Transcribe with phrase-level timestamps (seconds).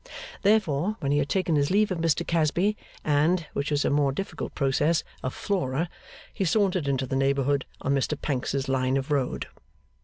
[0.41, 4.11] Therefore, when he had taken his leave of Mr Casby, and (which was a more
[4.11, 5.91] difficult process) of Flora,
[6.33, 9.45] he sauntered in the neighbourhood on Mr Pancks's line of road.